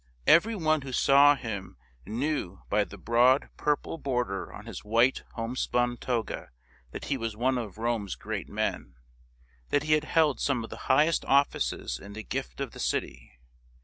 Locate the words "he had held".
9.83-10.39